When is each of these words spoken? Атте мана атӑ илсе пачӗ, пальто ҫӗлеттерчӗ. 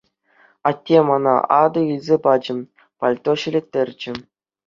Атте 0.69 0.97
мана 1.07 1.35
атӑ 1.61 1.81
илсе 1.93 2.15
пачӗ, 2.23 2.53
пальто 2.99 3.31
ҫӗлеттерчӗ. 3.43 4.13